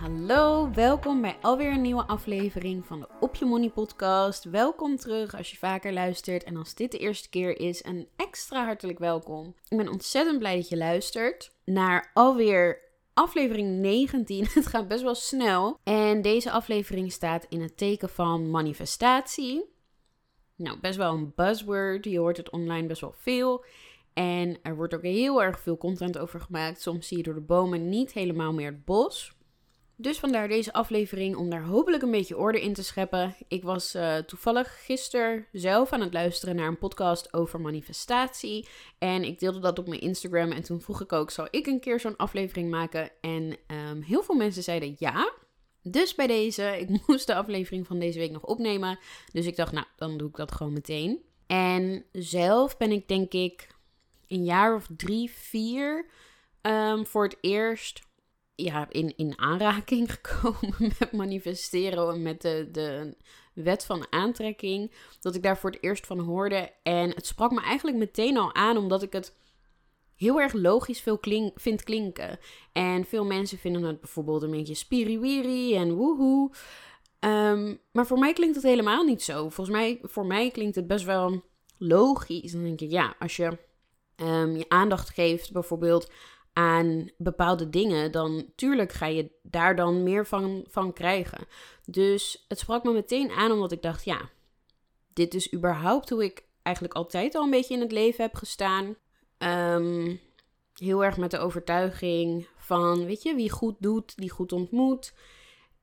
[0.00, 4.44] Hallo, welkom bij alweer een nieuwe aflevering van de Op Je Money podcast.
[4.44, 8.64] Welkom terug als je vaker luistert en als dit de eerste keer is, een extra
[8.64, 9.54] hartelijk welkom.
[9.68, 12.80] Ik ben ontzettend blij dat je luistert naar alweer
[13.14, 14.46] aflevering 19.
[14.54, 15.78] Het gaat best wel snel.
[15.82, 19.64] En deze aflevering staat in het teken van manifestatie.
[20.56, 22.04] Nou, best wel een buzzword.
[22.04, 23.64] Je hoort het online best wel veel.
[24.12, 26.80] En er wordt ook heel erg veel content over gemaakt.
[26.80, 29.36] Soms zie je door de bomen niet helemaal meer het bos.
[30.00, 33.34] Dus vandaar deze aflevering om daar hopelijk een beetje orde in te scheppen.
[33.48, 38.68] Ik was uh, toevallig gisteren zelf aan het luisteren naar een podcast over manifestatie.
[38.98, 40.52] En ik deelde dat op mijn Instagram.
[40.52, 43.10] En toen vroeg ik ook: zal ik een keer zo'n aflevering maken?
[43.20, 43.56] En
[43.90, 45.32] um, heel veel mensen zeiden ja.
[45.82, 48.98] Dus bij deze, ik moest de aflevering van deze week nog opnemen.
[49.32, 51.22] Dus ik dacht, nou, dan doe ik dat gewoon meteen.
[51.46, 53.68] En zelf ben ik denk ik
[54.26, 56.06] een jaar of drie, vier
[56.62, 58.06] um, voor het eerst
[58.62, 63.16] ja, in, in aanraking gekomen met manifesteren en met de, de
[63.54, 64.92] wet van aantrekking.
[65.20, 66.72] Dat ik daar voor het eerst van hoorde.
[66.82, 69.36] En het sprak me eigenlijk meteen al aan, omdat ik het
[70.16, 72.38] heel erg logisch veel klink, vind klinken.
[72.72, 76.50] En veel mensen vinden het bijvoorbeeld een beetje spiriwiri en woehoe.
[77.20, 79.48] Um, maar voor mij klinkt het helemaal niet zo.
[79.48, 81.44] Volgens mij, voor mij klinkt het best wel
[81.76, 82.52] logisch.
[82.52, 83.58] Dan denk ik, ja, als je
[84.16, 86.10] um, je aandacht geeft bijvoorbeeld
[86.58, 91.46] aan bepaalde dingen, dan tuurlijk ga je daar dan meer van, van krijgen.
[91.84, 94.30] Dus het sprak me meteen aan omdat ik dacht, ja,
[95.12, 98.96] dit is überhaupt hoe ik eigenlijk altijd al een beetje in het leven heb gestaan.
[99.38, 100.16] Ehm,
[100.74, 105.14] heel erg met de overtuiging van, weet je, wie goed doet, die goed ontmoet.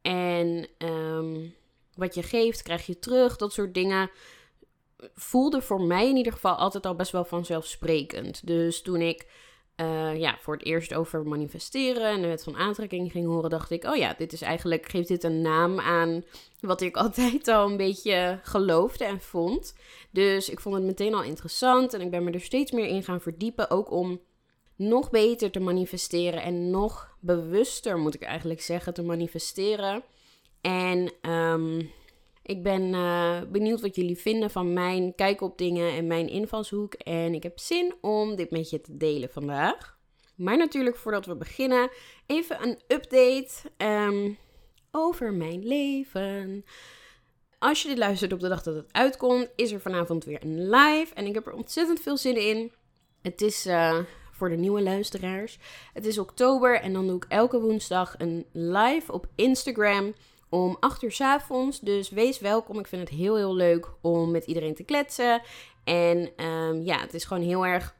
[0.02, 1.54] En um,
[1.94, 3.38] wat je geeft, krijg je terug.
[3.38, 4.10] Dat soort dingen
[5.14, 8.48] voelde voor mij in ieder geval altijd al best wel vanzelfsprekend.
[8.48, 9.28] Dus toen ik
[9.82, 13.72] uh, ja, voor het eerst over manifesteren en de wet van aantrekking ging horen, dacht
[13.72, 16.24] ik: oh ja, dit is eigenlijk, geeft dit een naam aan
[16.60, 19.76] wat ik altijd al een beetje geloofde en vond.
[20.12, 23.04] Dus ik vond het meteen al interessant en ik ben me er steeds meer in
[23.04, 24.22] gaan verdiepen, ook om
[24.76, 30.04] nog beter te manifesteren en nog bewuster, moet ik eigenlijk zeggen, te manifesteren.
[30.62, 31.92] En um,
[32.46, 36.94] ik ben uh, benieuwd wat jullie vinden van mijn kijk op dingen en mijn invalshoek.
[36.94, 39.98] En ik heb zin om dit met je te delen vandaag.
[40.36, 41.90] Maar natuurlijk, voordat we beginnen,
[42.26, 44.38] even een update um,
[44.92, 46.66] over mijn leven.
[47.60, 50.70] Als je dit luistert op de dag dat het uitkomt, is er vanavond weer een
[50.70, 51.14] live.
[51.14, 52.72] En ik heb er ontzettend veel zin in.
[53.22, 54.00] Het is uh,
[54.32, 55.58] voor de nieuwe luisteraars.
[55.94, 60.14] Het is oktober en dan doe ik elke woensdag een live op Instagram
[60.56, 61.80] om 8 uur s avonds.
[61.80, 62.80] Dus wees welkom.
[62.80, 65.42] Ik vind het heel, heel leuk om met iedereen te kletsen.
[65.84, 67.96] En um, ja, het is gewoon heel erg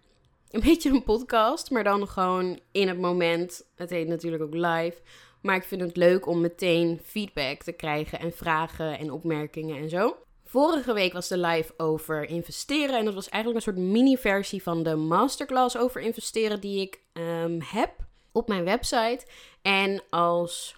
[0.50, 3.66] een beetje een podcast, maar dan gewoon in het moment.
[3.76, 4.96] Het heet natuurlijk ook live.
[5.42, 9.90] Maar ik vind het leuk om meteen feedback te krijgen en vragen en opmerkingen en
[9.90, 10.16] zo.
[10.46, 12.98] Vorige week was de live over investeren.
[12.98, 17.62] En dat was eigenlijk een soort mini-versie van de masterclass over investeren die ik um,
[17.62, 17.92] heb
[18.32, 19.26] op mijn website.
[19.62, 20.76] En als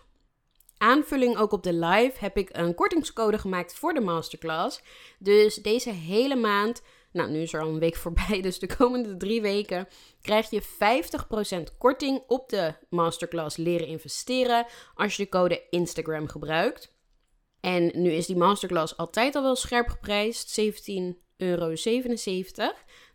[0.78, 4.82] aanvulling ook op de live heb ik een kortingscode gemaakt voor de masterclass.
[5.20, 6.82] Dus deze hele maand,
[7.12, 9.88] nou nu is er al een week voorbij, dus de komende drie weken
[10.22, 10.64] krijg je
[11.72, 14.66] 50% korting op de masterclass leren investeren
[14.96, 16.96] als je de code Instagram gebruikt.
[17.62, 20.66] En nu is die masterclass altijd al wel scherp geprijsd, 17,77
[21.38, 21.74] euro.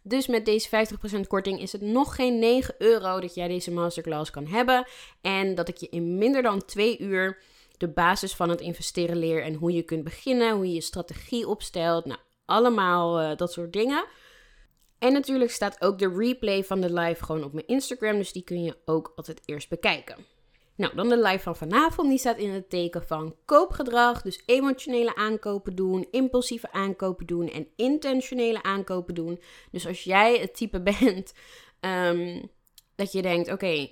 [0.03, 0.87] Dus met deze
[1.17, 4.87] 50% korting is het nog geen 9 euro dat jij deze masterclass kan hebben.
[5.21, 7.43] En dat ik je in minder dan 2 uur
[7.83, 11.49] de basis van het investeren leer en hoe je kunt beginnen, hoe je je strategie
[11.49, 12.05] opstelt.
[12.05, 14.05] Nou, allemaal uh, dat soort dingen.
[14.99, 18.45] En natuurlijk staat ook de replay van de live gewoon op mijn Instagram, dus die
[18.45, 20.17] kun je ook altijd eerst bekijken.
[20.77, 22.09] Nou, dan de live van vanavond.
[22.09, 24.23] Die staat in het teken van koopgedrag.
[24.23, 29.41] Dus emotionele aankopen doen, impulsieve aankopen doen en intentionele aankopen doen.
[29.71, 31.33] Dus als jij het type bent
[31.81, 32.51] um,
[32.95, 33.89] dat je denkt: oké,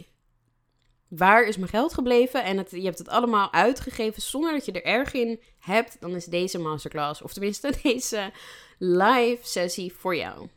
[1.10, 2.44] waar is mijn geld gebleven?
[2.44, 6.00] En het, je hebt het allemaal uitgegeven zonder dat je er erg in hebt.
[6.00, 8.32] Dan is deze masterclass, of tenminste deze
[8.78, 10.48] live sessie voor jou.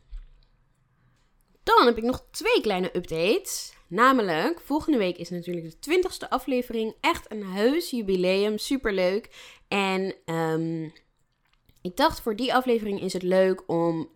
[1.62, 3.72] Dan heb ik nog twee kleine updates.
[3.86, 6.94] Namelijk, volgende week is natuurlijk de twintigste aflevering.
[7.00, 8.58] Echt een heus jubileum.
[8.58, 9.30] Superleuk.
[9.68, 10.92] En um,
[11.80, 14.08] ik dacht voor die aflevering is het leuk om,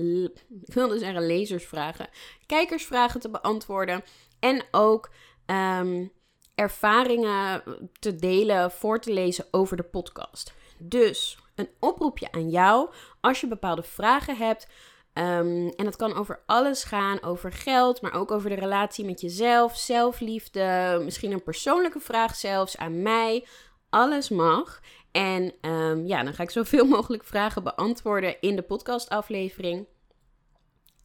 [0.67, 2.09] ik wilde zeggen lezersvragen,
[2.47, 4.05] kijkersvragen te beantwoorden.
[4.39, 5.11] En ook
[5.47, 6.13] um,
[6.59, 7.63] ervaringen
[7.99, 10.55] te delen, voor te lezen over de podcast.
[10.79, 12.91] Dus een oproepje aan jou
[13.21, 14.67] als je bepaalde vragen hebt.
[15.15, 19.21] Um, en dat kan over alles gaan, over geld, maar ook over de relatie met
[19.21, 23.47] jezelf, zelfliefde, misschien een persoonlijke vraag zelfs aan mij.
[23.91, 24.81] Alles mag.
[25.13, 29.87] En um, ja, dan ga ik zoveel mogelijk vragen beantwoorden in de podcastaflevering.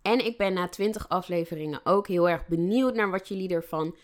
[0.02, 3.96] En ik ben na 20 afleveringen ook heel erg benieuwd naar wat jullie ervan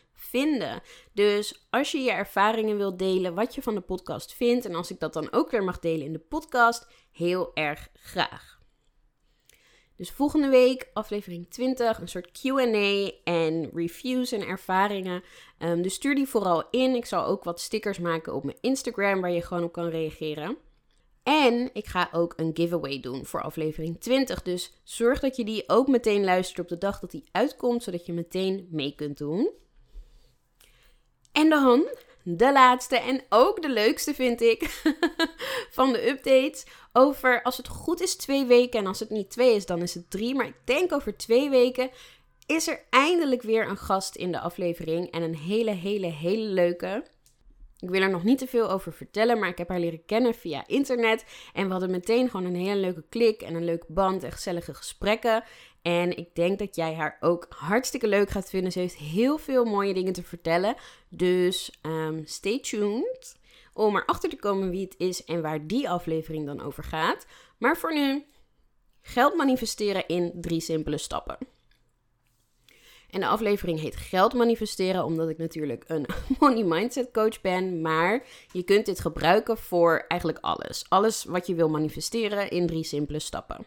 [1.13, 4.91] Dus als je je ervaringen wilt delen, wat je van de podcast vindt, en als
[4.91, 8.59] ik dat dan ook weer mag delen in de podcast, heel erg graag.
[9.95, 15.23] Dus volgende week, aflevering 20, een soort QA en reviews en ervaringen.
[15.59, 16.95] Um, dus stuur die vooral in.
[16.95, 20.57] Ik zal ook wat stickers maken op mijn Instagram waar je gewoon op kan reageren.
[21.23, 24.41] En ik ga ook een giveaway doen voor aflevering 20.
[24.41, 28.05] Dus zorg dat je die ook meteen luistert op de dag dat die uitkomt, zodat
[28.05, 29.51] je meteen mee kunt doen.
[31.39, 31.87] En dan
[32.23, 34.63] de laatste en ook de leukste vind ik
[35.77, 36.65] van de updates.
[36.93, 39.93] Over als het goed is twee weken en als het niet twee is dan is
[39.93, 40.35] het drie.
[40.35, 41.89] Maar ik denk over twee weken
[42.45, 45.11] is er eindelijk weer een gast in de aflevering.
[45.11, 47.03] En een hele, hele, hele leuke.
[47.79, 50.33] Ik wil er nog niet te veel over vertellen, maar ik heb haar leren kennen
[50.33, 51.25] via internet.
[51.53, 54.73] En we hadden meteen gewoon een hele leuke klik en een leuke band en gezellige
[54.73, 55.43] gesprekken.
[55.81, 58.71] En ik denk dat jij haar ook hartstikke leuk gaat vinden.
[58.71, 60.75] Ze heeft heel veel mooie dingen te vertellen.
[61.09, 63.37] Dus um, stay tuned
[63.73, 67.25] om erachter te komen wie het is en waar die aflevering dan over gaat.
[67.57, 68.25] Maar voor nu,
[69.01, 71.37] geld manifesteren in drie simpele stappen.
[73.09, 76.05] En de aflevering heet Geld manifesteren, omdat ik natuurlijk een
[76.39, 77.81] money mindset coach ben.
[77.81, 80.85] Maar je kunt dit gebruiken voor eigenlijk alles.
[80.89, 83.65] Alles wat je wil manifesteren in drie simpele stappen.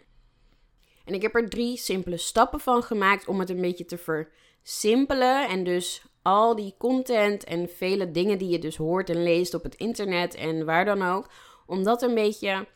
[1.05, 5.49] En ik heb er drie simpele stappen van gemaakt om het een beetje te versimpelen.
[5.49, 9.63] En dus al die content en vele dingen die je dus hoort en leest op
[9.63, 11.27] het internet en waar dan ook.
[11.67, 12.67] Om dat een beetje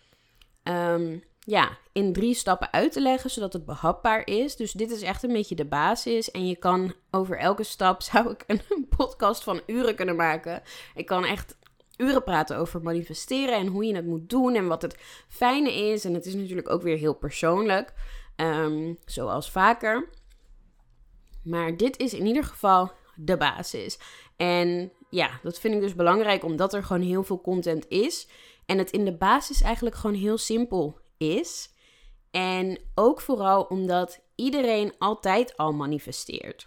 [0.62, 4.56] um, ja, in drie stappen uit te leggen, zodat het behapbaar is.
[4.56, 6.30] Dus dit is echt een beetje de basis.
[6.30, 10.62] En je kan over elke stap, zou ik een podcast van uren kunnen maken.
[10.94, 11.56] Ik kan echt
[11.96, 14.96] uren praten over manifesteren en hoe je het moet doen en wat het
[15.28, 16.04] fijne is.
[16.04, 17.92] En het is natuurlijk ook weer heel persoonlijk,
[18.36, 20.08] ehm, zoals vaker.
[21.42, 23.98] Maar dit is in ieder geval de basis.
[24.36, 28.28] En ja, dat vind ik dus belangrijk omdat er gewoon heel veel content is.
[28.66, 31.70] En het in de basis eigenlijk gewoon heel simpel is.
[32.30, 36.66] En ook vooral omdat iedereen altijd al manifesteert.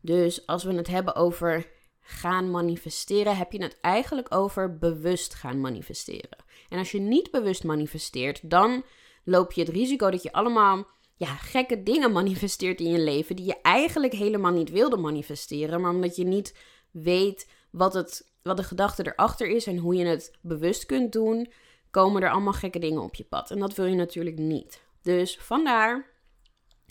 [0.00, 1.72] Dus als we het hebben over
[2.06, 6.44] gaan manifesteren, heb je het eigenlijk over bewust gaan manifesteren.
[6.68, 8.84] En als je niet bewust manifesteert, dan
[9.24, 13.46] loop je het risico dat je allemaal ja, gekke dingen manifesteert in je leven die
[13.46, 16.56] je eigenlijk helemaal niet wilde manifesteren, maar omdat je niet
[16.90, 21.52] weet wat, het, wat de gedachte erachter is en hoe je het bewust kunt doen,
[21.90, 23.50] komen er allemaal gekke dingen op je pad.
[23.50, 24.82] En dat wil je natuurlijk niet.
[25.02, 26.10] Dus vandaar,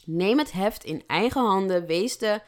[0.05, 1.86] neem het heft in eigen handen.
[1.86, 2.41] Wees de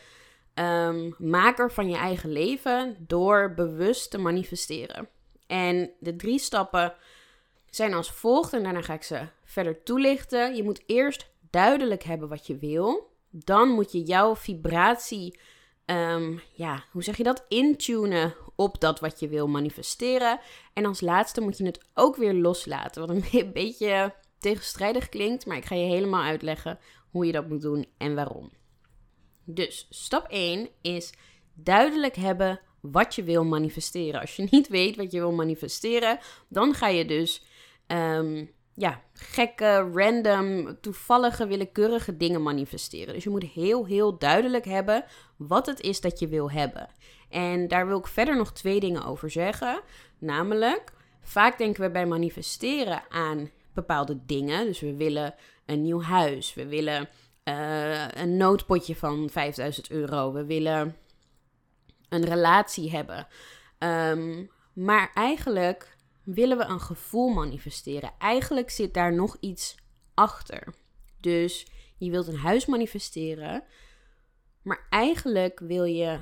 [0.55, 5.07] um, maker van je eigen leven door bewust te manifesteren.
[5.47, 6.93] En de drie stappen
[7.69, 10.55] zijn als volgt en daarna ga ik ze verder toelichten.
[10.55, 13.13] Je moet eerst duidelijk hebben wat je wil.
[13.29, 15.39] Dan moet je jouw vibratie,
[15.85, 17.45] um, ja, hoe zeg je dat?
[17.47, 20.39] Intunen op dat wat je wil manifesteren.
[20.73, 23.07] En als laatste moet je het ook weer loslaten.
[23.07, 27.61] Wat een beetje tegenstrijdig klinkt, maar ik ga je helemaal uitleggen hoe je dat moet
[27.61, 28.51] doen en waarom.
[29.45, 31.13] Dus stap 1 is
[31.53, 34.21] duidelijk hebben wat je wil manifesteren.
[34.21, 37.43] Als je niet weet wat je wil manifesteren, dan ga je dus
[37.87, 43.13] um, ja, gekke, random, toevallige, willekeurige dingen manifesteren.
[43.13, 46.89] Dus je moet heel, heel duidelijk hebben wat het is dat je wil hebben.
[47.29, 49.81] En daar wil ik verder nog twee dingen over zeggen.
[50.17, 54.65] Namelijk, vaak denken we bij manifesteren aan bepaalde dingen.
[54.65, 55.35] Dus we willen
[55.65, 57.09] een nieuw huis, we willen
[57.49, 60.95] uh, een noodpotje van 5000 euro, we willen
[62.09, 63.27] een relatie hebben.
[63.77, 68.13] Ehm, maar eigenlijk willen we een gevoel manifesteren.
[68.19, 69.75] Eigenlijk zit daar nog iets
[70.13, 70.73] achter.
[71.19, 73.63] Dus je wilt een huis manifesteren,
[74.61, 76.19] maar eigenlijk wil je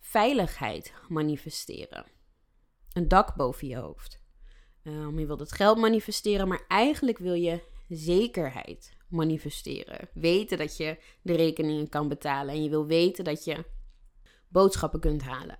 [0.00, 2.04] veiligheid manifesteren.
[2.92, 4.20] Een dak boven je hoofd.
[4.82, 10.08] Um, je wilt het geld manifesteren, maar eigenlijk wil je zekerheid manifesteren.
[10.14, 12.54] Weten dat je de rekeningen kan betalen.
[12.54, 13.64] En je wil weten dat je
[14.48, 15.58] boodschappen kunt halen.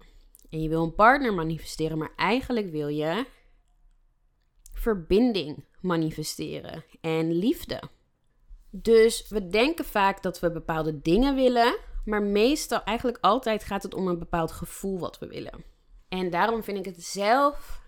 [0.50, 3.26] En je wil een partner manifesteren, maar eigenlijk wil je
[4.72, 7.82] verbinding manifesteren en liefde.
[8.70, 13.94] Dus we denken vaak dat we bepaalde dingen willen, maar meestal, eigenlijk altijd gaat het
[13.94, 15.64] om een bepaald gevoel wat we willen.
[16.08, 17.79] En daarom vind ik het zelf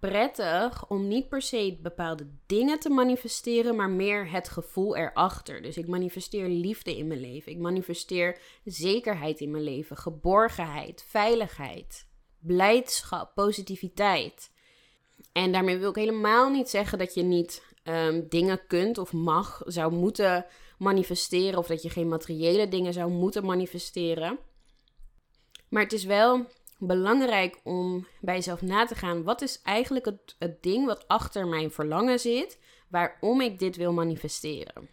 [0.00, 5.62] prettig om niet per se bepaalde dingen te manifesteren, maar meer het gevoel erachter.
[5.62, 7.52] Dus ik manifesteer liefde in mijn leven.
[7.52, 12.06] Ik manifesteer zekerheid in mijn leven, geborgenheid, veiligheid,
[12.38, 14.50] blijdschap, positiviteit.
[15.32, 19.62] En daarmee wil ik helemaal niet zeggen dat je niet um, dingen kunt of mag,
[19.64, 20.46] zou moeten
[20.78, 21.58] manifesteren.
[21.58, 24.38] Of dat je geen materiële dingen zou moeten manifesteren.
[25.68, 26.46] Maar het is wel
[26.80, 29.22] belangrijk om bij jezelf na te gaan.
[29.22, 30.04] Wat is eigenlijk
[30.38, 32.58] het, ding wat achter mijn verlangen zit?
[32.88, 34.88] Waarom ik dit wil manifesteren?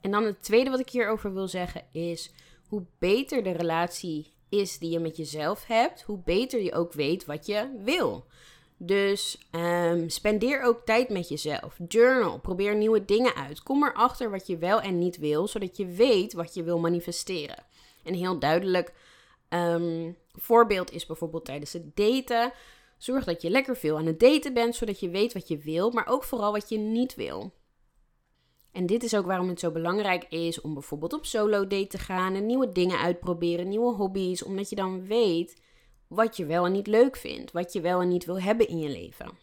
[0.00, 2.32] En dan het tweede wat ik hierover wil zeggen is:
[2.68, 7.24] hoe beter de relatie is die je met jezelf hebt, hoe beter je ook weet
[7.24, 8.26] wat je wil.
[8.78, 11.78] Dus um, spendeer ook tijd met jezelf.
[11.88, 12.38] Journal.
[12.38, 13.62] Probeer nieuwe dingen uit.
[13.62, 17.64] Kom erachter wat je wel en niet wil, zodat je weet wat je wil manifesteren.
[18.04, 18.92] En heel duidelijk
[19.48, 22.52] um, voorbeeld is bijvoorbeeld tijdens het daten.
[22.98, 25.90] Zorg dat je lekker veel aan het daten bent, zodat je weet wat je wil,
[25.90, 27.52] maar ook vooral wat je niet wil.
[28.72, 31.98] En dit is ook waarom het zo belangrijk is om bijvoorbeeld op solo date te
[31.98, 35.60] gaan en nieuwe dingen uitproberen, nieuwe hobby's, omdat je dan weet
[36.08, 38.78] wat je wel en niet leuk vindt, wat je wel en niet wil hebben in
[38.78, 39.38] je leven.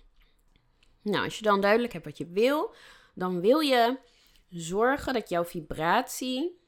[1.02, 2.74] Nou, als je dan duidelijk hebt wat je wil,
[3.16, 3.98] dan wil je
[4.50, 6.62] zorgen dat jouw vibratie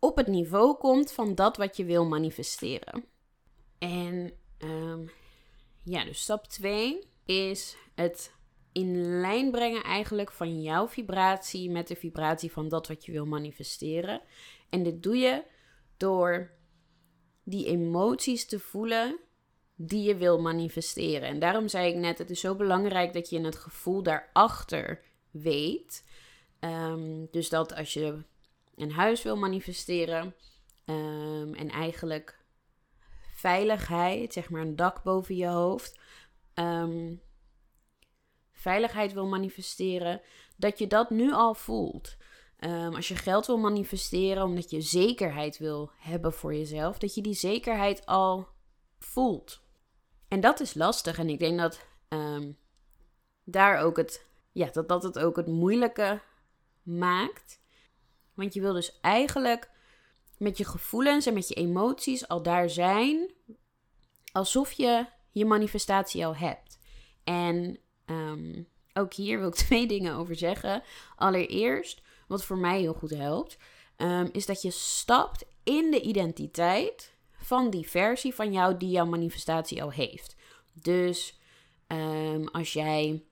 [0.00, 3.04] op het niveau komt van dat wat je wil manifesteren.
[3.78, 5.10] En um,
[5.84, 8.32] ja, dus stap 2 is het
[8.72, 13.26] in lijn brengen eigenlijk van jouw vibratie met de vibratie van dat wat je wil
[13.26, 14.20] manifesteren.
[14.68, 15.44] En dit doe je
[15.96, 16.50] door
[17.44, 19.18] die emoties te voelen
[19.74, 21.28] die je wil manifesteren.
[21.28, 26.04] En daarom zei ik net, het is zo belangrijk dat je het gevoel daarachter weet.
[26.60, 28.22] Um, dus dat als je
[28.80, 30.34] een huis wil manifesteren
[30.84, 32.38] um, en eigenlijk
[33.34, 35.98] veiligheid, zeg maar een dak boven je hoofd,
[36.54, 37.22] um,
[38.52, 40.20] veiligheid wil manifesteren,
[40.56, 42.16] dat je dat nu al voelt.
[42.58, 47.22] Um, als je geld wil manifesteren omdat je zekerheid wil hebben voor jezelf, dat je
[47.22, 48.48] die zekerheid al
[48.98, 49.62] voelt.
[50.28, 51.18] En dat is lastig.
[51.18, 51.88] En ik denk dat
[53.44, 56.20] daar ook het, ja, dat, dat het ook het moeilijke
[56.82, 57.59] maakt.
[58.40, 59.70] Want je wil dus eigenlijk
[60.38, 63.30] met je gevoelens en met je emoties al daar zijn,
[64.32, 66.78] alsof je je manifestatie al hebt.
[67.24, 70.82] En um, ook hier wil ik twee dingen over zeggen.
[71.16, 73.56] Allereerst, wat voor mij heel goed helpt,
[73.96, 79.06] um, is dat je stapt in de identiteit van die versie van jou die jouw
[79.06, 80.36] manifestatie al heeft.
[80.72, 81.40] Dus
[81.88, 83.24] um, als jij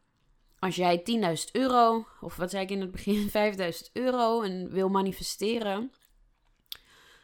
[0.58, 1.02] als jij
[1.46, 5.92] 10.000 euro, of wat zei ik in het begin, 5.000 euro en wil manifesteren.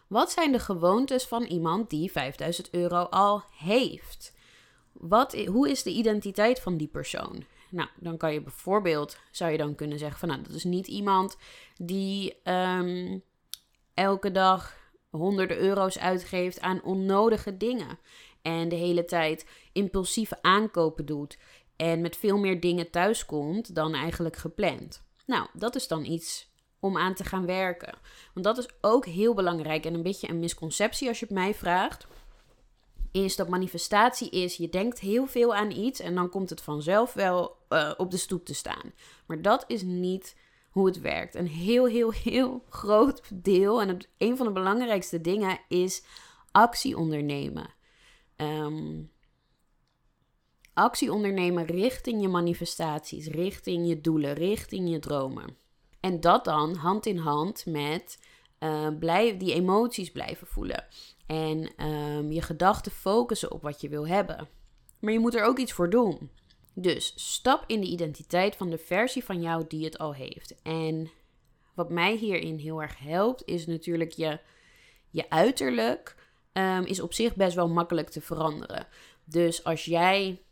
[0.09, 4.37] Wat zijn de gewoontes van iemand die 5000 euro al heeft?
[4.93, 7.45] Wat, hoe is de identiteit van die persoon?
[7.71, 10.87] Nou, dan kan je bijvoorbeeld, zou je dan kunnen zeggen van, nou, dat is niet
[10.87, 11.37] iemand
[11.77, 13.23] die um,
[13.95, 14.77] elke dag
[15.11, 17.99] honderden euro's uitgeeft aan onnodige dingen.
[18.43, 21.39] En de hele tijd impulsieve aankopen doet.
[21.77, 25.03] En met veel meer dingen thuiskomt dan eigenlijk gepland.
[25.27, 27.99] Nou, dat is dan iets om aan te gaan werken.
[28.35, 31.55] Want dat is ook heel belangrijk en een beetje een misconceptie als je het mij
[31.55, 32.07] vraagt.
[33.13, 37.13] Is dat manifestatie is, je denkt heel veel aan iets en dan komt het vanzelf
[37.13, 38.93] wel uh, op de stoep te staan.
[39.27, 40.37] Maar dat is niet
[40.71, 41.35] hoe het werkt.
[41.35, 46.05] Een heel, heel, heel groot deel en een van de belangrijkste dingen is
[46.51, 47.75] actie ondernemen.
[48.37, 49.11] Um,
[50.75, 55.57] actie ondernemen richting je manifestaties, richting je doelen, richting je dromen.
[56.01, 58.19] En dat dan hand in hand met
[58.61, 60.85] uh, die emoties blijven voelen.
[61.27, 64.49] En um, je gedachten focussen op wat je wil hebben.
[65.01, 66.31] Maar je moet er ook iets voor doen.
[66.75, 70.63] Dus stap in de identiteit van de versie van jou die het al heeft.
[70.63, 71.11] En
[71.75, 74.39] wat mij hierin heel erg helpt, is natuurlijk je,
[75.11, 76.17] je uiterlijk
[76.53, 78.87] ehm, is op zich best wel makkelijk te veranderen.
[79.25, 80.43] Dus als jij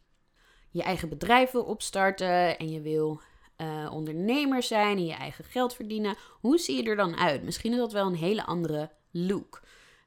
[0.73, 3.21] je eigen bedrijf wil opstarten en je wil
[3.57, 7.43] uh, ondernemer zijn en je eigen geld verdienen, hoe zie je er dan uit?
[7.43, 9.61] Misschien is dat wel een hele andere look.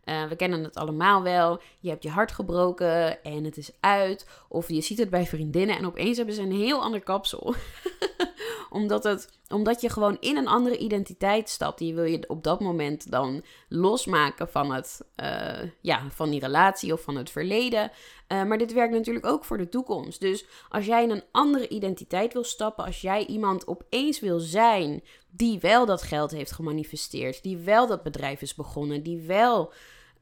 [0.06, 1.62] Uh, we kennen het allemaal wel.
[1.80, 4.28] Je hebt je hart gebroken en het is uit.
[4.50, 7.54] Of je ziet het bij vriendinnen en opeens hebben ze een heel ander kapsel.
[8.76, 11.78] omdat, het, omdat je gewoon in een andere identiteit stapt.
[11.78, 16.94] Die wil je op dat moment dan losmaken van, het, uh, ja, van die relatie
[16.94, 17.92] of van het verleden.
[18.28, 20.20] Uh, maar dit werkt natuurlijk ook voor de toekomst.
[20.20, 25.04] Dus als jij in een andere identiteit wil stappen, als jij iemand opeens wil zijn
[25.32, 29.74] die wel dat geld heeft gemanifesteerd, die wel dat bedrijf is begonnen, die wel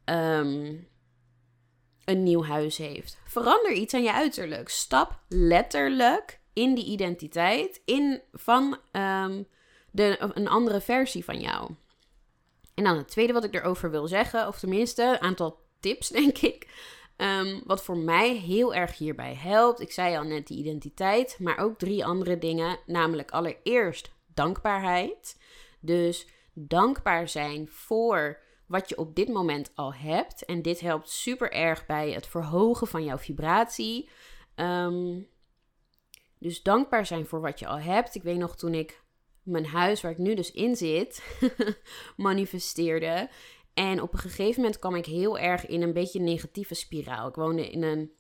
[0.05, 0.87] um,
[2.05, 3.17] een nieuw huis heeft.
[3.25, 4.69] Verander iets aan je uiterlijk.
[4.69, 9.47] Stap letterlijk in die identiteit in, van um,
[9.91, 11.71] de, een andere versie van jou.
[12.73, 16.37] En dan het tweede wat ik erover wil zeggen, of tenminste een aantal tips, denk
[16.37, 16.67] ik.
[17.17, 19.79] Um, wat voor mij heel erg hierbij helpt.
[19.79, 22.77] Ik zei al net die identiteit, maar ook drie andere dingen.
[22.85, 25.37] Namelijk allereerst dankbaarheid.
[25.79, 30.45] Dus dankbaar zijn voor wat je op dit moment al hebt.
[30.45, 34.09] En dit helpt super erg bij het verhogen van jouw vibratie.
[34.55, 35.27] Um,
[36.43, 38.15] dus dankbaar zijn voor wat je al hebt.
[38.15, 39.01] Ik weet nog toen ik
[39.43, 41.37] mijn huis, waar ik nu dus in zit,
[42.17, 43.29] manifesteerde.
[43.73, 47.27] En op een gegeven moment kwam ik heel erg in een beetje een negatieve spiraal.
[47.27, 48.11] Ik woonde in een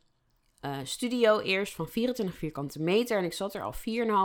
[0.61, 3.17] uh, studio eerst van 24 vierkante meter.
[3.17, 3.73] En ik zat er al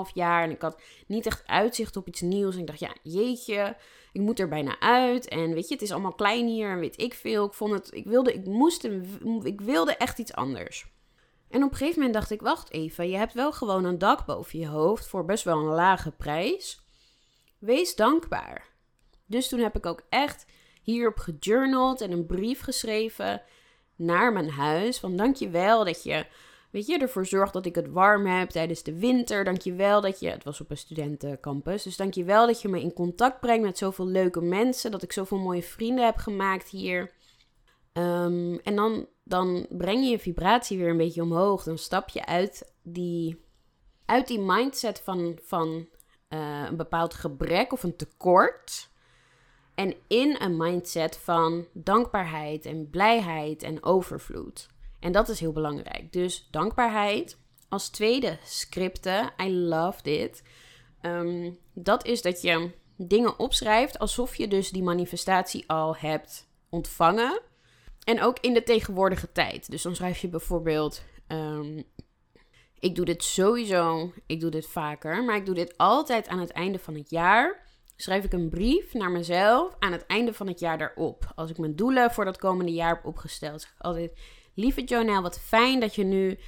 [0.06, 0.42] 4,5 jaar.
[0.42, 2.54] En ik had niet echt uitzicht op iets nieuws.
[2.54, 3.76] En ik dacht, ja, jeetje,
[4.12, 5.28] ik moet er bijna uit.
[5.28, 6.70] En weet je, het is allemaal klein hier.
[6.70, 7.46] En weet ik veel.
[7.46, 8.84] Ik vond het, ik wilde, ik moest,
[9.42, 10.86] ik wilde echt iets anders.
[11.50, 14.26] En op een gegeven moment dacht ik, wacht even, je hebt wel gewoon een dak
[14.26, 16.80] boven je hoofd voor best wel een lage prijs.
[17.58, 18.66] Wees dankbaar.
[19.26, 20.46] Dus toen heb ik ook echt
[20.82, 23.42] hierop gejournald en een brief geschreven
[23.96, 24.98] naar mijn huis.
[24.98, 26.26] Van dankjewel dat je,
[26.70, 29.44] weet je, ervoor zorgt dat ik het warm heb tijdens de winter.
[29.44, 33.40] Dankjewel dat je, het was op een studentencampus, dus dankjewel dat je me in contact
[33.40, 34.90] brengt met zoveel leuke mensen.
[34.90, 37.12] Dat ik zoveel mooie vrienden heb gemaakt hier.
[37.98, 41.62] Um, en dan dan breng je je vibratie weer een beetje omhoog.
[41.62, 43.44] Dan stap je uit die,
[44.04, 45.68] uit die mindset van, van
[46.28, 48.88] uh, een bepaald gebrek of een tekort.
[49.74, 54.68] En in een mindset van dankbaarheid en blijheid en overvloed.
[55.00, 56.12] En dat is heel belangrijk.
[56.12, 57.38] Dus dankbaarheid.
[57.68, 59.32] Als tweede, scripten.
[59.42, 60.42] I love dit.
[61.02, 67.40] Um, dat is dat je dingen opschrijft alsof je dus die manifestatie al hebt ontvangen.
[68.08, 69.70] En ook in de tegenwoordige tijd.
[69.70, 71.02] Dus dan schrijf je bijvoorbeeld.
[71.28, 71.84] Um,
[72.78, 76.50] ik doe dit sowieso, ik doe dit vaker, maar ik doe dit altijd aan het
[76.50, 77.66] einde van het jaar.
[77.96, 81.32] Schrijf ik een brief naar mezelf aan het einde van het jaar daarop.
[81.34, 84.12] Als ik mijn doelen voor dat komende jaar heb opgesteld, zeg ik altijd:
[84.54, 86.38] Lieve Jonel, wat fijn dat je nu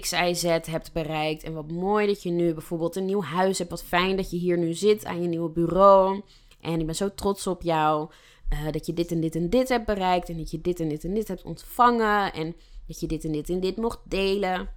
[0.00, 1.42] X, Y, Z hebt bereikt.
[1.42, 3.70] En wat mooi dat je nu bijvoorbeeld een nieuw huis hebt.
[3.70, 6.22] Wat fijn dat je hier nu zit aan je nieuwe bureau.
[6.60, 8.10] En ik ben zo trots op jou.
[8.52, 10.28] Uh, dat je dit en dit en dit hebt bereikt.
[10.28, 12.32] En dat je dit en dit en dit hebt ontvangen.
[12.32, 14.68] En dat je dit en dit en dit mocht delen.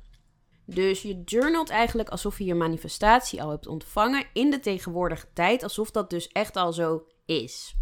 [0.65, 5.63] Dus je journalt eigenlijk alsof je je manifestatie al hebt ontvangen in de tegenwoordige tijd.
[5.63, 7.75] Alsof dat dus echt al zo is.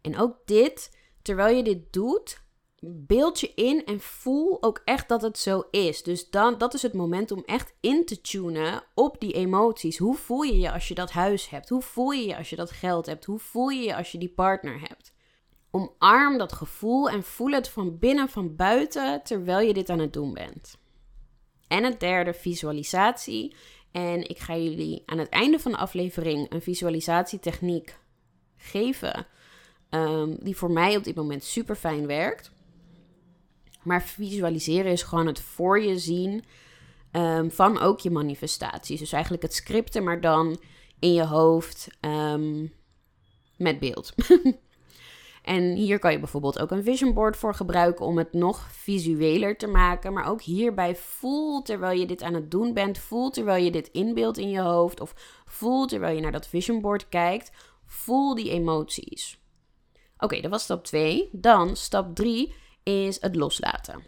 [0.00, 2.42] En ook dit, terwijl je dit doet,
[2.82, 6.02] beeld je in en voel ook echt dat het zo is.
[6.02, 9.98] Dus dan, dat is het moment om echt in te tunen op die emoties.
[9.98, 11.68] Hoe voel je je als je dat huis hebt?
[11.68, 13.24] Hoe voel je je als je dat geld hebt?
[13.24, 15.12] Hoe voel je je als je die partner hebt?
[15.70, 20.12] Omarm dat gevoel en voel het van binnen, van buiten, terwijl je dit aan het
[20.12, 20.78] doen bent.
[21.68, 23.54] En het derde, visualisatie.
[23.92, 27.98] En ik ga jullie aan het einde van de aflevering een visualisatietechniek
[28.56, 29.26] geven.
[29.90, 32.50] Um, die voor mij op dit moment super fijn werkt.
[33.82, 36.44] Maar visualiseren is gewoon het voor je zien
[37.12, 38.98] um, van ook je manifestaties.
[38.98, 40.60] Dus eigenlijk het scripten, maar dan
[40.98, 42.72] in je hoofd um,
[43.56, 44.14] met beeld.
[45.42, 49.56] En hier kan je bijvoorbeeld ook een vision board voor gebruiken om het nog visueler
[49.56, 50.12] te maken.
[50.12, 53.88] Maar ook hierbij voel terwijl je dit aan het doen bent, voel terwijl je dit
[53.88, 57.50] inbeeldt in je hoofd of voel terwijl je naar dat vision board kijkt,
[57.86, 59.40] voel die emoties.
[60.18, 61.28] Oké, dat was stap 2.
[61.32, 64.02] Dan stap 3 is het loslaten.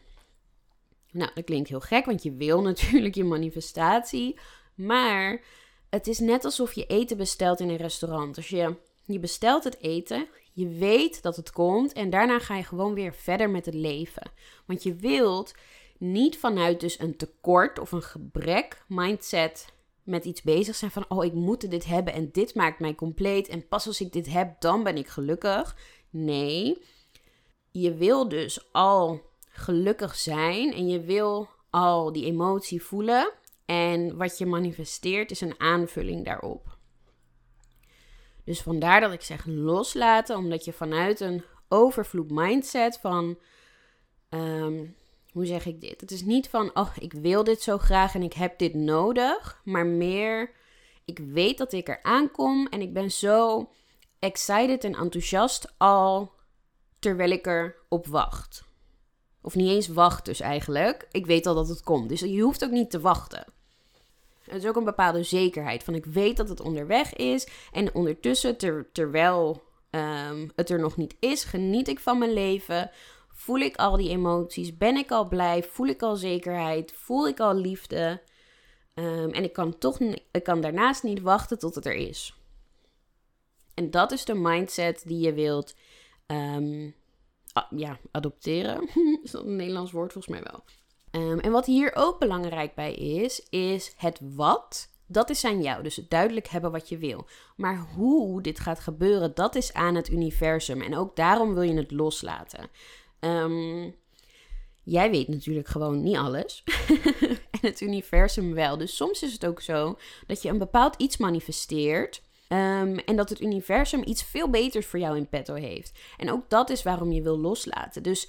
[1.10, 4.38] Nou, dat klinkt heel gek, want je wil natuurlijk je manifestatie,
[4.74, 5.44] maar
[5.90, 8.36] het is net alsof je eten bestelt in een restaurant.
[8.36, 12.64] Als je je bestelt het eten, je weet dat het komt en daarna ga je
[12.64, 14.30] gewoon weer verder met het leven.
[14.66, 15.54] Want je wilt
[15.98, 21.24] niet vanuit dus een tekort of een gebrek mindset met iets bezig zijn van oh
[21.24, 24.60] ik moet dit hebben en dit maakt mij compleet en pas als ik dit heb
[24.60, 25.76] dan ben ik gelukkig.
[26.10, 26.82] Nee.
[27.70, 33.32] je wil dus al gelukkig zijn en je wil al die emotie voelen.
[33.66, 36.71] En wat je manifesteert is een aanvulling daarop.
[38.44, 43.38] Dus vandaar dat ik zeg loslaten, omdat je vanuit een overvloed mindset van,
[44.28, 44.86] ehm,
[45.32, 46.00] hoe zeg ik dit?
[46.00, 49.60] Het is niet van, oh, ik wil dit zo graag en ik heb dit nodig,
[49.64, 50.50] maar meer,
[51.04, 53.70] ik weet dat ik er aankom en ik ben zo
[54.18, 56.32] excited en enthousiast al
[56.98, 58.64] terwijl ik erop wacht.
[59.40, 61.08] Of niet eens wacht dus eigenlijk.
[61.10, 62.08] Ik weet al dat het komt.
[62.08, 63.44] Dus je hoeft ook niet te wachten.
[64.52, 65.84] Het is ook een bepaalde zekerheid.
[65.84, 67.48] Van ik weet dat het onderweg is.
[67.72, 68.56] En ondertussen,
[68.92, 72.90] terwijl um, het er nog niet is, geniet ik van mijn leven.
[73.28, 74.76] Voel ik al die emoties?
[74.76, 75.62] Ben ik al blij?
[75.62, 76.92] Voel ik al zekerheid?
[76.92, 78.22] Voel ik al liefde?
[78.94, 79.98] Um, en ik kan toch
[80.30, 82.34] ik kan daarnaast niet wachten tot het er is.
[83.74, 85.74] En dat is de mindset die je wilt
[86.26, 86.94] um,
[87.70, 88.88] ja, adopteren.
[89.22, 90.12] is dat een Nederlands woord?
[90.12, 90.64] Volgens mij wel.
[91.12, 94.90] Um, en wat hier ook belangrijk bij is, is het wat.
[95.06, 95.82] Dat is aan jou.
[95.82, 97.26] Dus duidelijk hebben wat je wil.
[97.56, 100.80] Maar hoe dit gaat gebeuren, dat is aan het universum.
[100.80, 102.68] En ook daarom wil je het loslaten.
[103.20, 103.94] Um,
[104.82, 106.64] jij weet natuurlijk gewoon niet alles.
[107.50, 108.76] en het universum wel.
[108.76, 112.22] Dus soms is het ook zo dat je een bepaald iets manifesteert.
[112.48, 115.98] Um, en dat het universum iets veel beters voor jou in petto heeft.
[116.16, 118.02] En ook dat is waarom je wil loslaten.
[118.02, 118.28] Dus.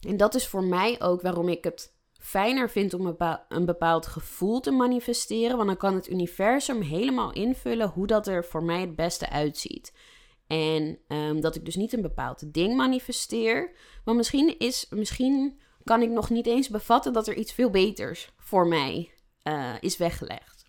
[0.00, 3.16] En dat is voor mij ook waarom ik het fijner vind om
[3.48, 5.56] een bepaald gevoel te manifesteren.
[5.56, 9.92] Want dan kan het universum helemaal invullen hoe dat er voor mij het beste uitziet.
[10.46, 13.72] En um, dat ik dus niet een bepaald ding manifesteer.
[14.04, 18.32] Maar misschien, is, misschien kan ik nog niet eens bevatten dat er iets veel beters
[18.36, 19.10] voor mij
[19.42, 20.64] uh, is weggelegd.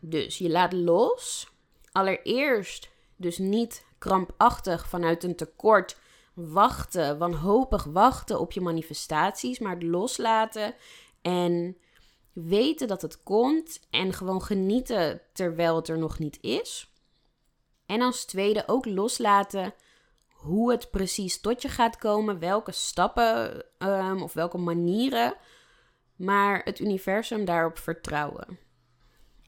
[0.00, 1.52] Dus je laat los.
[1.92, 5.96] Allereerst dus niet krampachtig vanuit een tekort
[6.34, 10.74] wachten, wanhopig wachten op je manifestaties, maar loslaten
[11.22, 11.76] en
[12.32, 16.92] weten dat het komt en gewoon genieten terwijl het er nog niet is.
[17.86, 19.74] En als tweede ook loslaten
[20.28, 25.34] hoe het precies tot je gaat komen, welke stappen um, of welke manieren,
[26.16, 28.58] maar het universum daarop vertrouwen.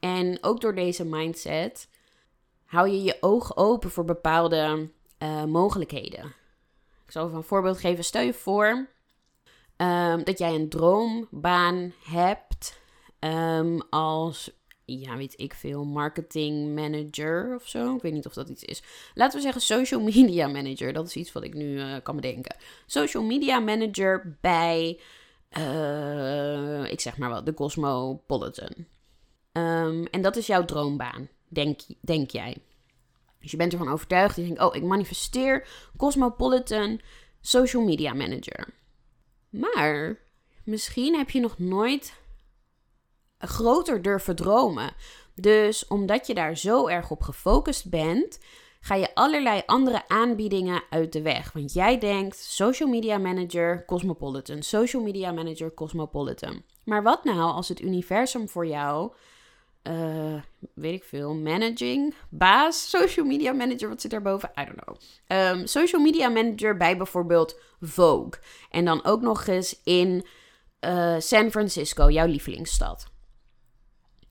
[0.00, 1.88] En ook door deze mindset
[2.64, 6.34] hou je je ogen open voor bepaalde uh, mogelijkheden.
[7.06, 8.04] Ik zal even een voorbeeld geven.
[8.04, 8.88] Stel je voor
[9.76, 12.80] um, dat jij een droombaan hebt
[13.20, 14.50] um, als,
[14.84, 17.94] ja, weet ik veel, marketing manager of zo.
[17.94, 18.82] Ik weet niet of dat iets is.
[19.14, 20.92] Laten we zeggen social media manager.
[20.92, 22.56] Dat is iets wat ik nu uh, kan bedenken.
[22.86, 25.00] Social media manager bij,
[25.58, 28.74] uh, ik zeg maar wat, de Cosmopolitan.
[29.52, 32.56] Um, en dat is jouw droombaan, denk, denk jij.
[33.46, 34.36] Dus je bent ervan overtuigd.
[34.36, 37.00] Je denkt, oh, ik manifesteer Cosmopolitan
[37.40, 38.74] Social Media Manager.
[39.50, 40.18] Maar
[40.64, 42.14] misschien heb je nog nooit
[43.38, 44.94] groter durven dromen.
[45.34, 48.38] Dus omdat je daar zo erg op gefocust bent,
[48.80, 51.52] ga je allerlei andere aanbiedingen uit de weg.
[51.52, 56.62] Want jij denkt social media manager Cosmopolitan, social media manager Cosmopolitan.
[56.84, 59.12] Maar wat nou als het universum voor jou
[59.88, 60.42] uh,
[60.74, 64.50] weet ik veel, managing, baas, social media manager, wat zit daarboven?
[64.60, 64.96] I don't know.
[65.58, 68.40] Um, social media manager bij bijvoorbeeld Vogue.
[68.70, 70.26] En dan ook nog eens in
[70.80, 73.06] uh, San Francisco, jouw lievelingsstad.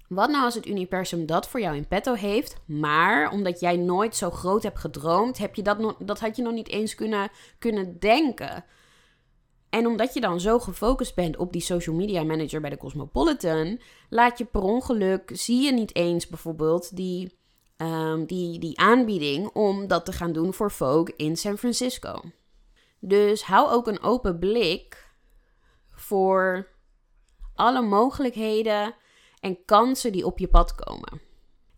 [0.08, 4.15] Wat nou als het universum dat voor jou in petto heeft, maar omdat jij nooit
[4.15, 7.30] zo groot hebt gedroomd, heb je dat, nog, dat had je nog niet eens kunnen,
[7.60, 8.65] kunnen denken.
[9.76, 13.80] En omdat je dan zo gefocust bent op die social media manager bij de Cosmopolitan,
[14.10, 17.38] laat je per ongeluk, zie je niet eens bijvoorbeeld die,
[17.78, 22.22] um, die, die aanbieding om dat te gaan doen voor Vogue in San Francisco.
[23.00, 25.10] Dus hou ook een open blik
[25.90, 26.68] voor
[27.56, 28.96] alle mogelijkheden
[29.40, 31.22] en kansen die op je pad komen.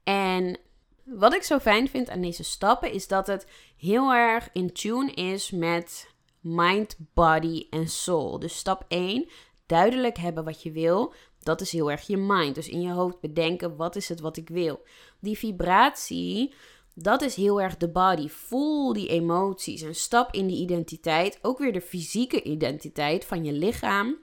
[0.03, 0.57] En
[1.03, 5.11] wat ik zo fijn vind aan deze stappen is dat het heel erg in tune
[5.11, 6.15] is met
[6.55, 8.39] mind, body en soul.
[8.39, 9.29] Dus stap 1,
[9.65, 11.13] duidelijk hebben wat je wil.
[11.39, 12.55] Dat is heel erg je mind.
[12.55, 14.81] Dus in je hoofd bedenken, wat is het wat ik wil?
[15.19, 16.53] Die vibratie,
[16.95, 18.27] dat is heel erg de body.
[18.29, 21.39] Voel die emoties en stap in die identiteit.
[21.41, 24.17] Ook weer de fysieke identiteit van je lichaam.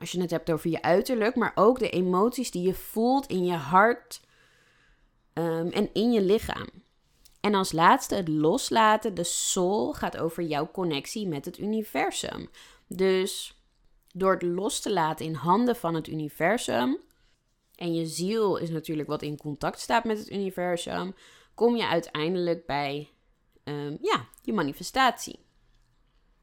[0.00, 3.44] Als je het hebt over je uiterlijk, maar ook de emoties die je voelt in
[3.44, 4.20] je hart
[5.34, 6.66] um, en in je lichaam.
[7.40, 9.14] En als laatste het loslaten.
[9.14, 12.50] De soul gaat over jouw connectie met het universum.
[12.86, 13.62] Dus
[14.12, 16.98] door het los te laten in handen van het universum.
[17.74, 21.14] En je ziel is natuurlijk wat in contact staat met het universum.
[21.54, 23.10] Kom je uiteindelijk bij
[23.64, 25.46] ehm, ja, je manifestatie.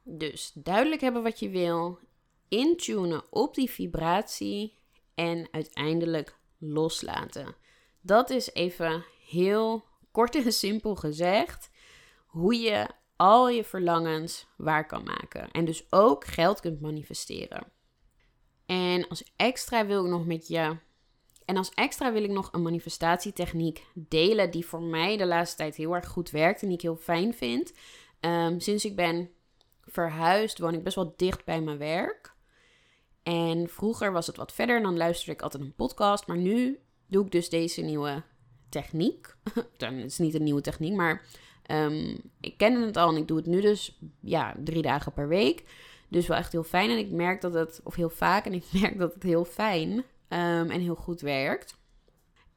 [0.03, 1.99] Dus duidelijk hebben wat je wil,
[2.47, 4.77] intunen op die vibratie
[5.15, 7.55] en uiteindelijk loslaten.
[8.01, 9.83] Dat is even heel
[10.15, 11.69] kort en simpel gezegd
[12.25, 15.51] hoe je al je verlangens waar kan maken.
[15.51, 17.67] En dus ook geld kunt manifesteren.
[18.65, 20.77] En als extra wil ik nog met je.
[21.45, 25.75] En als extra wil ik nog een manifestatietechniek delen die voor mij de laatste tijd
[25.75, 27.73] heel erg goed werkt en die ik heel fijn vind.
[28.19, 29.29] Ehm, sinds ik ben
[29.81, 32.35] verhuisd, woon ik best wel dicht bij mijn werk.
[33.23, 36.27] En vroeger was het wat verder en dan luisterde ik altijd een podcast.
[36.27, 38.23] Maar nu doe ik dus deze nieuwe
[38.69, 39.35] techniek.
[39.77, 41.25] het is niet een nieuwe techniek, maar
[41.71, 45.27] um, ik kende het al en ik doe het nu dus ja, drie dagen per
[45.27, 45.63] week.
[46.09, 46.89] Dus wel echt heel fijn.
[46.89, 49.91] En ik merk dat het, of heel vaak, en ik merk dat het heel fijn
[50.29, 51.75] um, en heel goed werkt.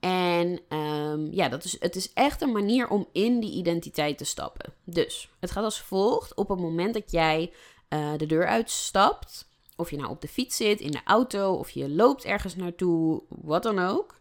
[0.01, 4.25] En um, ja, dat is, het is echt een manier om in die identiteit te
[4.25, 4.73] stappen.
[4.85, 6.35] Dus het gaat als volgt.
[6.35, 7.53] Op het moment dat jij
[7.89, 11.71] uh, de deur uitstapt, of je nou op de fiets zit, in de auto, of
[11.71, 14.18] je loopt ergens naartoe, wat dan ook.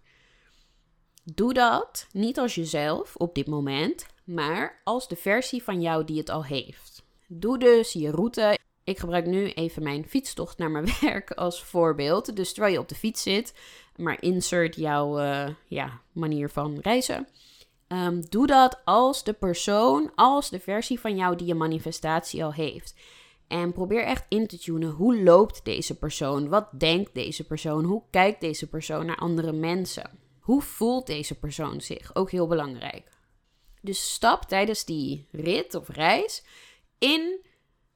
[1.35, 6.17] Doe dat niet als jezelf op dit moment, maar als de versie van jou die
[6.17, 7.03] het al heeft.
[7.27, 8.57] Doe dus je route.
[8.83, 12.35] Ik gebruik nu even mijn fietstocht naar mijn werk als voorbeeld.
[12.35, 13.53] Dus terwijl je op de fiets zit,
[13.95, 17.27] maar insert jouw uh, ja, manier van reizen.
[17.87, 22.53] Um, doe dat als de persoon, als de versie van jou die je manifestatie al
[22.53, 22.95] heeft.
[23.47, 24.89] En probeer echt in te tunen.
[24.89, 26.49] Hoe loopt deze persoon?
[26.49, 27.83] Wat denkt deze persoon?
[27.83, 30.25] Hoe kijkt deze persoon naar andere mensen?
[30.47, 32.15] Hoe voelt deze persoon zich?
[32.15, 33.09] Ook heel belangrijk.
[33.81, 36.43] Dus stap tijdens die rit of reis
[36.97, 37.45] in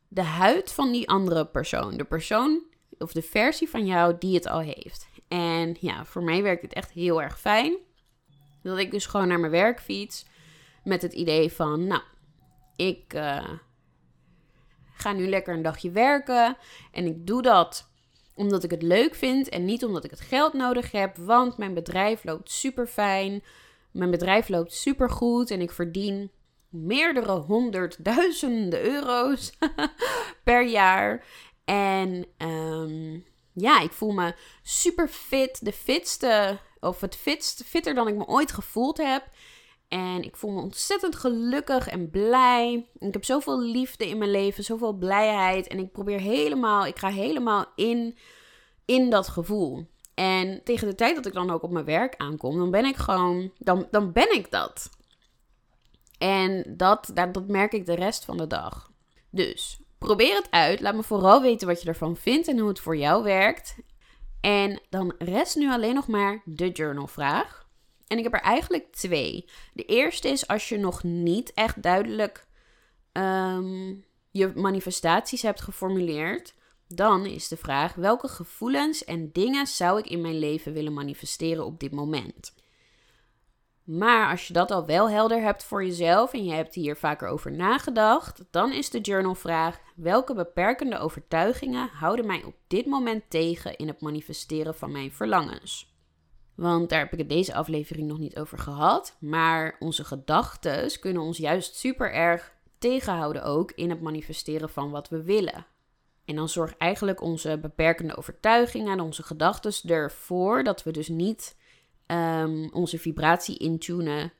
[0.07, 1.97] de huid van die andere persoon.
[1.97, 2.63] De persoon
[2.97, 5.07] of de versie van jou die het al heeft.
[5.27, 7.77] En ja, voor mij werkt het echt heel erg fijn.
[8.63, 10.25] Dat ik dus gewoon naar mijn werk fiets
[10.83, 12.01] met het idee van, nou,
[12.75, 13.49] ik uh,
[14.93, 16.57] ga nu lekker een dagje werken.
[16.91, 17.90] En ik doe dat
[18.41, 21.17] omdat ik het leuk vind en niet omdat ik het geld nodig heb.
[21.17, 23.43] Want mijn bedrijf loopt super fijn.
[23.91, 26.31] Mijn bedrijf loopt super goed en ik verdien
[26.69, 29.51] meerdere honderdduizenden euro's
[30.43, 31.25] per jaar.
[31.65, 35.65] En um, ja, ik voel me super fit.
[35.65, 39.23] De fitste, of het fitst, fitter dan ik me ooit gevoeld heb.
[39.91, 42.89] En ik voel me ontzettend gelukkig en blij.
[42.97, 45.67] Ik heb zoveel liefde in mijn leven, zoveel blijheid.
[45.67, 48.17] En ik probeer helemaal, ik ga helemaal in,
[48.85, 49.87] in dat gevoel.
[50.13, 52.95] En tegen de tijd dat ik dan ook op mijn werk aankom, dan ben ik
[52.95, 54.89] gewoon, dan, dan ben ik dat.
[56.17, 58.91] En dat, dat, dat merk ik de rest van de dag.
[59.29, 60.81] Dus probeer het uit.
[60.81, 63.75] Laat me vooral weten wat je ervan vindt en hoe het voor jou werkt.
[64.41, 67.60] En dan rest nu alleen nog maar de journalvraag.
[68.11, 69.45] En ik heb er eigenlijk twee.
[69.73, 72.47] De eerste is als je nog niet echt duidelijk
[73.11, 76.53] um, je manifestaties hebt geformuleerd.
[76.87, 81.65] Dan is de vraag: welke gevoelens en dingen zou ik in mijn leven willen manifesteren
[81.65, 82.53] op dit moment?
[83.83, 87.27] Maar als je dat al wel helder hebt voor jezelf en je hebt hier vaker
[87.27, 93.75] over nagedacht, dan is de journalvraag: welke beperkende overtuigingen houden mij op dit moment tegen
[93.75, 95.90] in het manifesteren van mijn verlangens?
[96.55, 99.17] Want daar heb ik het deze aflevering nog niet over gehad.
[99.19, 105.09] Maar onze gedachten kunnen ons juist super erg tegenhouden ook in het manifesteren van wat
[105.09, 105.65] we willen.
[106.25, 111.55] En dan zorgt eigenlijk onze beperkende overtuigingen en onze gedachten ervoor dat we dus niet
[112.07, 114.33] um, onze vibratie intunen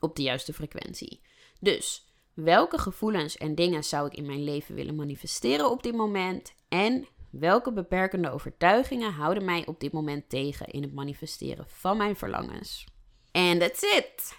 [0.00, 1.20] op de juiste frequentie.
[1.60, 6.54] Dus welke gevoelens en dingen zou ik in mijn leven willen manifesteren op dit moment?
[6.68, 12.16] En welke beperkende overtuigingen houden mij op dit moment tegen in het manifesteren van mijn
[12.16, 12.84] verlangens?
[13.32, 14.38] En that's it!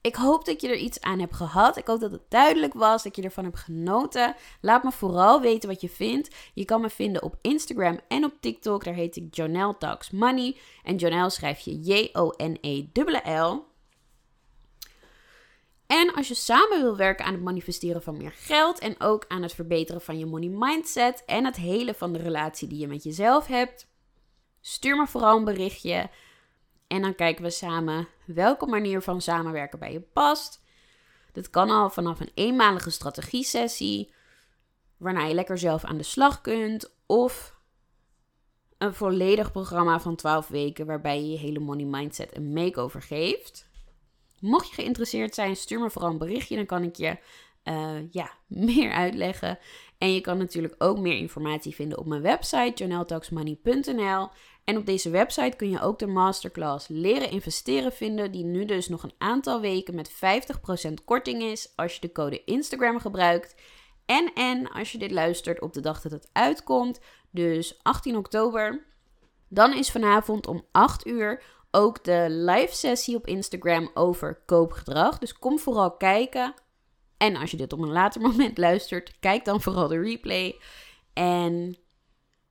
[0.00, 1.76] Ik hoop dat je er iets aan hebt gehad.
[1.76, 4.34] Ik hoop dat het duidelijk was, dat je ervan hebt genoten.
[4.60, 6.34] Laat me vooral weten wat je vindt.
[6.54, 8.84] Je kan me vinden op Instagram en op TikTok.
[8.84, 10.56] Daar heet ik Jonelle Talks Money.
[10.82, 13.64] En Jonelle schrijf je J-O-N-E-L-L.
[15.94, 19.42] En als je samen wil werken aan het manifesteren van meer geld en ook aan
[19.42, 23.02] het verbeteren van je money mindset en het hele van de relatie die je met
[23.02, 23.86] jezelf hebt,
[24.60, 26.10] stuur me vooral een berichtje.
[26.86, 30.62] En dan kijken we samen welke manier van samenwerken bij je past.
[31.32, 34.12] Dat kan al vanaf een eenmalige strategie-sessie,
[34.96, 37.56] waarna je lekker zelf aan de slag kunt, of
[38.78, 43.72] een volledig programma van 12 weken waarbij je je hele money mindset een makeover geeft.
[44.44, 47.16] Mocht je geïnteresseerd zijn, stuur me vooral een berichtje, dan kan ik je
[47.64, 48.30] uh, ja,
[48.70, 49.58] meer uitleggen.
[49.98, 54.28] En je kan natuurlijk ook meer informatie vinden op mijn website, journaltalksmoney.nl.
[54.64, 58.88] En op deze website kun je ook de masterclass Leren investeren vinden, die nu dus
[58.88, 60.14] nog een aantal weken met 50%
[61.04, 63.54] korting is als je de code Instagram gebruikt.
[64.06, 68.86] En en als je dit luistert op de dag dat het uitkomt, dus 18 oktober,
[69.48, 71.42] dan is vanavond om 8 uur
[71.74, 75.18] ook de live sessie op Instagram over koopgedrag.
[75.18, 76.54] Dus kom vooral kijken.
[77.16, 80.58] En als je dit op een later moment luistert, kijk dan vooral de replay.
[81.12, 81.76] En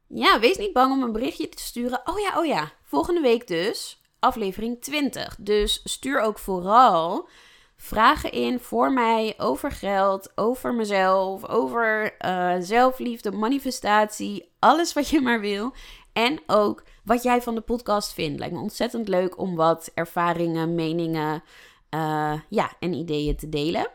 [0.07, 2.01] ja, wees niet bang om een berichtje te sturen.
[2.05, 2.71] Oh ja, oh ja.
[2.83, 5.35] Volgende week dus aflevering 20.
[5.39, 7.29] Dus stuur ook vooral
[7.75, 15.21] vragen in voor mij over geld, over mezelf, over uh, zelfliefde, manifestatie, alles wat je
[15.21, 15.73] maar wil.
[16.13, 18.39] En ook wat jij van de podcast vindt.
[18.39, 21.43] Lijkt me ontzettend leuk om wat ervaringen, meningen
[21.89, 23.87] uh, ja, en ideeën te delen.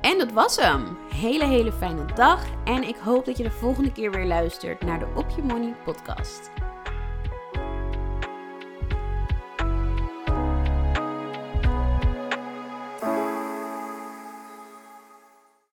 [0.00, 0.98] En dat was hem.
[1.14, 2.46] Hele, hele fijne dag.
[2.64, 5.74] En ik hoop dat je de volgende keer weer luistert naar de Op Je Money
[5.84, 6.50] podcast.